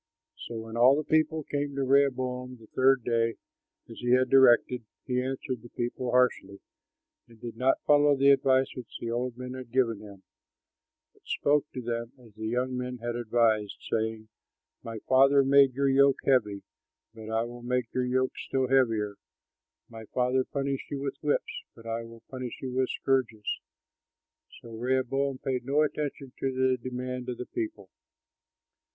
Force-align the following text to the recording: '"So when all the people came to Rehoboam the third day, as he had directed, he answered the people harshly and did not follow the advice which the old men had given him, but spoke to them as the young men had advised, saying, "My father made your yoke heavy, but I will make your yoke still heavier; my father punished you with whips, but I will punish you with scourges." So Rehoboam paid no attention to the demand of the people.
'"So 0.47 0.61
when 0.61 0.75
all 0.77 0.95
the 0.95 1.03
people 1.03 1.43
came 1.43 1.75
to 1.75 1.83
Rehoboam 1.83 2.57
the 2.57 2.65
third 2.65 3.03
day, 3.03 3.35
as 3.87 3.99
he 3.99 4.13
had 4.13 4.31
directed, 4.31 4.83
he 5.05 5.21
answered 5.21 5.61
the 5.61 5.69
people 5.69 6.09
harshly 6.09 6.59
and 7.27 7.39
did 7.39 7.55
not 7.55 7.79
follow 7.85 8.15
the 8.17 8.31
advice 8.31 8.65
which 8.75 8.97
the 8.99 9.11
old 9.11 9.37
men 9.37 9.53
had 9.53 9.69
given 9.71 9.99
him, 9.99 10.23
but 11.13 11.21
spoke 11.27 11.69
to 11.75 11.83
them 11.83 12.13
as 12.17 12.33
the 12.33 12.47
young 12.47 12.75
men 12.75 12.97
had 12.97 13.15
advised, 13.15 13.77
saying, 13.91 14.27
"My 14.81 14.97
father 15.07 15.43
made 15.43 15.75
your 15.75 15.87
yoke 15.87 16.17
heavy, 16.25 16.63
but 17.13 17.29
I 17.29 17.43
will 17.43 17.61
make 17.61 17.93
your 17.93 18.05
yoke 18.07 18.33
still 18.47 18.69
heavier; 18.69 19.17
my 19.87 20.05
father 20.05 20.43
punished 20.45 20.89
you 20.89 20.99
with 20.99 21.17
whips, 21.21 21.61
but 21.75 21.85
I 21.85 22.05
will 22.05 22.21
punish 22.27 22.55
you 22.59 22.73
with 22.73 22.89
scourges." 22.89 23.45
So 24.63 24.71
Rehoboam 24.73 25.37
paid 25.37 25.63
no 25.63 25.83
attention 25.83 26.33
to 26.39 26.51
the 26.51 26.77
demand 26.77 27.29
of 27.29 27.37
the 27.37 27.45
people. 27.45 27.91